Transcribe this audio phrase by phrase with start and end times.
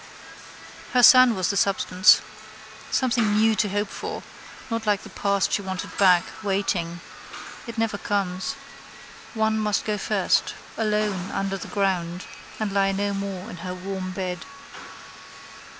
[0.93, 2.21] Her son was the substance.
[2.89, 4.23] Something new to hope for
[4.71, 7.01] not like the past she wanted back, waiting.
[7.67, 8.55] It never comes.
[9.35, 12.23] One must go first: alone, under the ground:
[12.59, 14.39] and lie no more in her warm bed.